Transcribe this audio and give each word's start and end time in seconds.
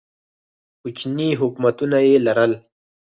کوچني 0.81 1.29
حکومتونه 1.39 1.97
یې 2.07 2.15
لرل. 2.25 2.51